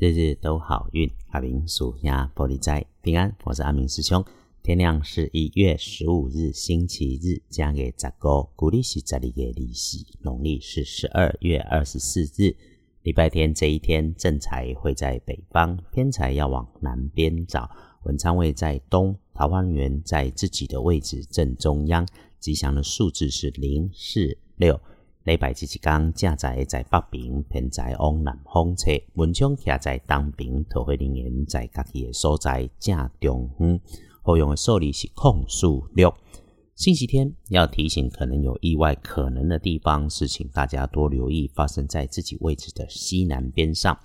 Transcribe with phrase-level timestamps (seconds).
[0.00, 3.34] 日日都好运，阿明属鸭玻璃斋平安。
[3.42, 4.24] 我是阿明师兄。
[4.62, 12.54] 天亮是一月十五日，星期日，加给十个，古历是这里的利息，农历是十二月二十四日，
[13.02, 17.68] 礼拜天这一天，正财会在北方，偏财要往南边找。
[18.04, 22.06] 文昌位在东，桃花源在自己的位置正中央。
[22.38, 24.80] 吉祥的数字是零四六。
[25.24, 28.90] 礼拜这一天，正在在北边，偏在往南方车。
[29.14, 33.80] 文昌徛在东边，桃花人员在家己的所在正中央。
[34.22, 36.14] 后用的数字是控诉六。
[36.74, 43.98] 星期天要提醒，可能有意外可能的地方，是请大家多留意发生在自己位置的西南边上。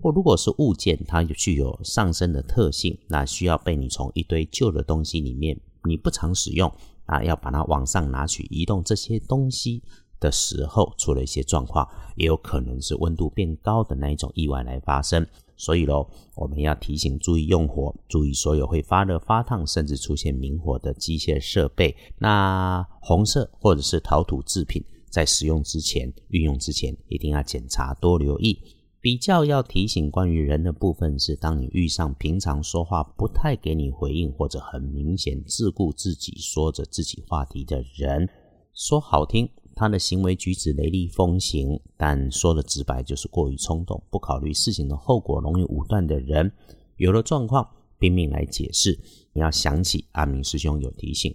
[0.00, 6.72] 或如果是物件，它具有上升的特性，那需要被你从一堆旧的东西里面，你不常使用
[7.04, 9.82] 啊，要把它往上拿取移动这些东西
[10.18, 15.26] 的时候，出了一些状况，也有可能是温度变高的那一种意外来发生。
[15.58, 21.96] 所以喽，我们要提醒注意用火，注意所有会发热、发烫，甚至出现明火的机械设备。
[22.18, 28.60] 那红色或者是陶土制品，在使用之前、运用之前，一定要检查，多留意。
[29.00, 38.28] 比较要提醒关于人的部分是，当你遇上平常说话不太给你回应，或者很明显自顾自己说着自己话题的人，
[38.74, 46.50] 说好听，他的行为举止雷厉风行；但说的直白，就是过于冲动，不考虑事情的后果，容易武断的人。
[46.96, 48.98] 有了状况，拼命来解释，
[49.34, 51.34] 你要想起阿明师兄有提醒，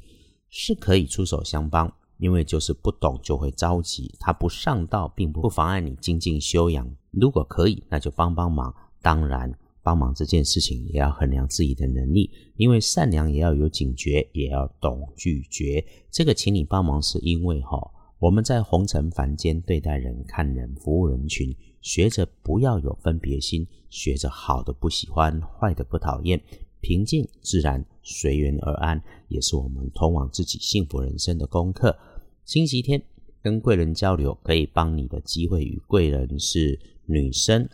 [0.50, 1.94] 是可以出手相帮。
[2.18, 6.88] 因为就是不懂就会着急，他不上道，并不妨碍你精进修养。
[7.10, 8.72] 如果可以，那就帮帮忙。
[9.02, 15.84] 当然，帮忙这件事情也要衡量自己的能力，因为善良也要有警觉，也要懂拒绝。
[16.12, 17.80] 这个请你帮忙，是因为哈，
[18.22, 26.40] 我们在红尘凡间对待人、看人、服务人群，学着不要有分别心，学着好的不喜欢，坏的不讨厌，
[26.82, 31.98] 平静自然，随缘而安，也是我们通往自己幸福人生的功课。
[32.46, 33.02] 星期天
[33.42, 37.68] 跟贵人交流，可以帮你的机会与贵人是女生，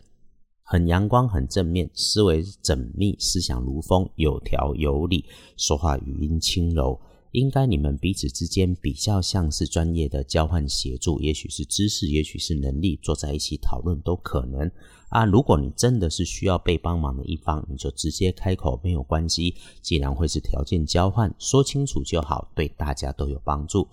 [0.63, 5.25] 很阳光，很正面，思维缜密，思想如风，有条有理，
[5.57, 6.97] 说话语音轻柔。
[7.37, 14.71] 应该你们彼此之间比较像是专业的交换协助，也许是知识，也许是能力，坐在一起讨论都可能
[15.09, 15.23] 啊。
[15.23, 19.53] 如果你真的是需要被帮忙的一方，你就直接开口，没有关系。
[19.83, 23.87] 既然会是条件交换，说清楚就好，对大家都有帮助。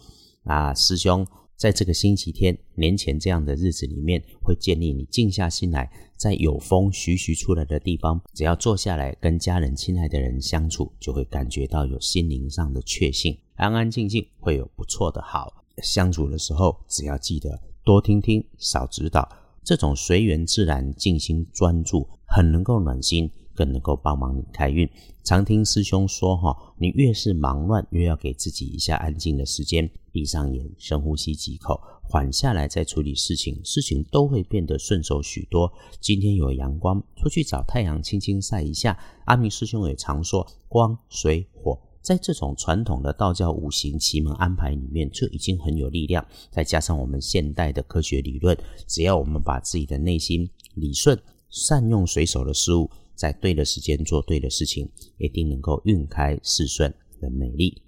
[0.45, 1.27] 啊，师兄，
[1.57, 16.77] 在这个星期天年前这样的日子里面，会建议你静下心来，在有风徐徐出来的地方，只要坐下来跟家人、亲爱的人相处，就会感觉到有心灵上的确信，安安静静会有不错的好相处的时候。
[16.89, 19.29] 只要记得多听听，少指导，
[19.63, 23.31] 这种随缘自然、静心专注，很能够暖心。
[23.55, 24.89] 更能够帮忙你开运。
[25.23, 35.73] 常听师兄说，哈，你越是忙乱，越要给自己一下安静的时间，闭上眼，深呼吸几口，缓下来再处理事情，事情都会变得顺手许多。
[35.99, 38.99] 今天有阳光，出去找太阳，轻轻晒一下。
[39.25, 46.23] 阿明师兄也常说，光、水、火，在这种传统的道教五行奇门安排里面，就已经很有力量。
[46.51, 48.55] 再加上我们现代的科学理论，
[48.87, 52.91] 只要我们把自己的内心理顺，善用水手的事物。
[53.15, 57.83] 在对的时间做对的事情，一定能够运开事顺的美丽。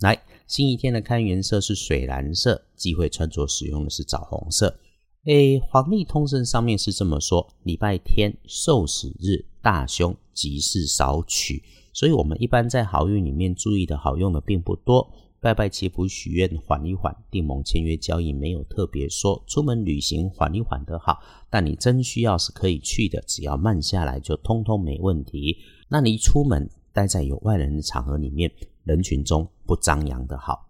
[0.00, 4.78] 来，新一天的开元色是水蓝色，忌讳穿着使用的是枣红色。
[5.24, 11.62] 诶，黄历通胜上面是这么说：礼拜天受死日，大凶，吉事少取。
[11.92, 15.12] 所以，我们一般在好运里面注意的好用的并不多。
[15.40, 19.42] 拜拜祈福许愿，缓一缓；订盟签约交易没有特别说。
[19.46, 25.56] 出门旅行缓一缓的好，但你真需要是可以去的，只要慢下来就通通没问题。
[25.88, 28.50] 那你一出门待在有外人的场合里面，
[28.82, 30.68] 人群中不张扬的好。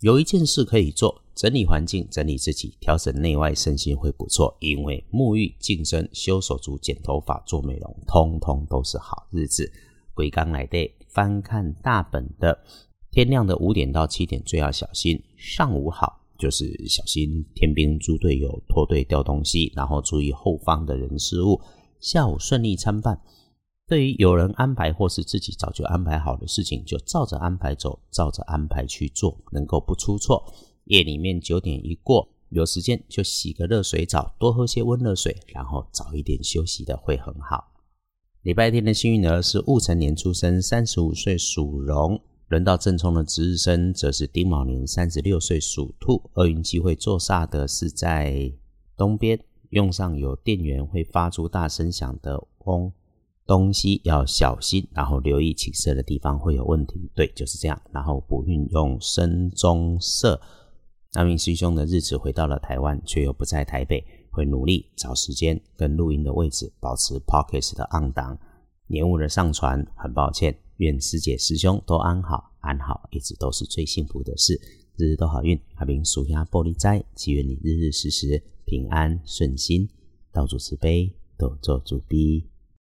[0.00, 4.56] 有一件事可以做，整理环境，整理自己，调整内外身心会不错。
[4.58, 9.70] 因为沐浴、净身、修手足、剪头发、做美容，通通都是好日子。
[10.14, 12.64] 鬼刚来的，翻看大本的。
[13.12, 15.22] 天亮的五点到七点最要小心。
[15.36, 21.60] 上午好，就是小心天兵猪队友脱队掉东西，然后注意后方的人事物。
[22.00, 23.20] 下午顺利参半。
[23.86, 30.50] 对于有人安排或是自己早就安排好的事情，就照着安排走，照着安排去做，能够不出错。
[30.84, 37.72] 夜里面九点一过，有时间就洗个热水澡，多喝些温热水，然后早一点休息的会很好。
[38.40, 42.18] 礼拜天的幸运儿是戊辰年出生，三十五岁属龙。
[42.52, 46.22] 轮到正冲的值日生，则是丁卯年三十六岁属兔。
[46.34, 48.52] 厄运机会坐煞的是在
[48.94, 52.92] 东边，用上有电源会发出大声响的嗡
[53.46, 57.10] 东西要小心，然后留意起色的地方会有问题。
[57.14, 57.80] 对，就是这样。
[57.90, 60.38] 然后不运用深棕色。
[61.14, 68.38] 那名师兄的日子回到了台湾，却又不在台北，会努力找时间跟录音的位置保持 Pockets 的暗档。
[68.88, 70.54] 延误了上传，很抱歉。
[70.82, 74.60] 愿师姐师兄都安好，安好一直都是最幸福的事。
[74.96, 79.88] 日日都好运，阿明属下玻璃斋，祈愿你日日时时平安顺心，
[80.32, 82.44] 道主慈悲，多做主逼。